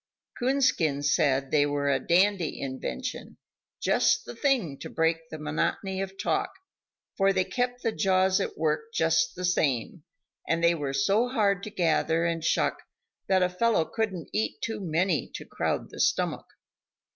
Coonskin 0.39 1.03
said 1.03 1.51
they 1.51 1.63
were 1.67 1.91
a 1.91 1.99
dandy 1.99 2.59
invention, 2.59 3.37
just 3.79 4.25
the 4.25 4.35
thing 4.35 4.79
to 4.79 4.89
break 4.89 5.29
the 5.29 5.37
monotony 5.37 6.01
of 6.01 6.17
talk, 6.17 6.49
for 7.15 7.31
they 7.31 7.43
kept 7.43 7.83
the 7.83 7.91
jaws 7.91 8.41
at 8.41 8.57
work 8.57 8.91
just 8.95 9.35
the 9.35 9.45
same; 9.45 10.03
and 10.49 10.63
they 10.63 10.73
were 10.73 10.91
so 10.91 11.27
hard 11.27 11.61
to 11.61 11.69
gather 11.69 12.25
and 12.25 12.43
shuck 12.43 12.77
that 13.27 13.43
a 13.43 13.47
fellow 13.49 13.85
couldn't 13.85 14.31
eat 14.33 14.59
too 14.63 14.79
many 14.81 15.29
to 15.35 15.45
crowd 15.45 15.91
the 15.91 15.99
stomach. 15.99 16.47